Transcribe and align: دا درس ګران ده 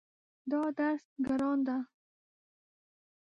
دا 0.51 0.61
درس 0.77 1.03
ګران 1.25 1.59
ده 1.67 1.77